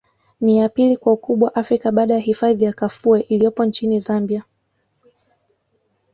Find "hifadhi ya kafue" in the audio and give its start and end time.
2.19-3.21